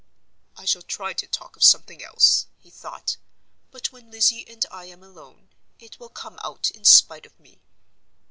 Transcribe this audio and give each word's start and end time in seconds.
"I 0.57 0.65
shall 0.65 0.81
try 0.81 1.13
to 1.13 1.27
talk 1.27 1.55
of 1.55 1.63
something 1.63 2.03
else," 2.03 2.47
he 2.57 2.71
thought; 2.71 3.17
"but 3.69 3.91
when 3.91 4.09
Lizzie 4.09 4.43
and 4.47 4.65
I 4.71 4.85
am 4.85 5.03
alone, 5.03 5.49
it 5.77 5.99
will 5.99 6.09
come 6.09 6.39
out 6.43 6.71
in 6.71 6.83
spite 6.85 7.27
of 7.27 7.39
me." 7.39 7.61